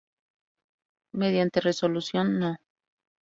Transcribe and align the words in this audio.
Mediante 1.21 1.59
resolución 1.69 2.27
No. 2.41 2.51